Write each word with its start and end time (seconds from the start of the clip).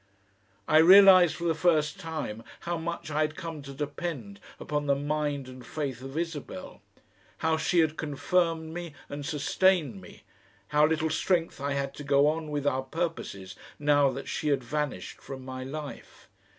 I 0.67 0.77
realised 0.79 1.35
for 1.35 1.43
the 1.43 1.53
first 1.53 1.99
time 1.99 2.43
how 2.61 2.75
much 2.75 3.11
I 3.11 3.21
had 3.21 3.35
come 3.35 3.61
to 3.61 3.71
depend 3.71 4.39
upon 4.59 4.87
the 4.87 4.95
mind 4.95 5.47
and 5.47 5.63
faith 5.63 6.01
of 6.01 6.17
Isabel, 6.17 6.81
how 7.45 7.57
she 7.57 7.81
had 7.81 7.97
confirmed 7.97 8.73
me 8.73 8.95
and 9.09 9.23
sustained 9.23 10.01
me, 10.01 10.23
how 10.69 10.87
little 10.87 11.11
strength 11.11 11.61
I 11.61 11.73
had 11.73 11.93
to 11.93 12.03
go 12.03 12.25
on 12.25 12.49
with 12.49 12.65
our 12.65 12.81
purposes 12.81 13.55
now 13.77 14.09
that 14.09 14.27
she 14.27 14.47
had 14.47 14.63
vanished 14.63 15.21
from 15.21 15.45
my 15.45 15.63
life. 15.63 16.27